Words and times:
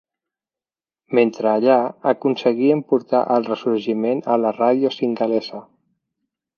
Mentre 1.19 1.51
allà, 1.51 1.75
aconseguien 2.13 2.83
portar 2.93 3.23
el 3.37 3.47
ressorgiment 3.53 4.27
a 4.37 4.43
la 4.47 4.57
ràdio 4.61 4.95
singalesa. 5.01 5.67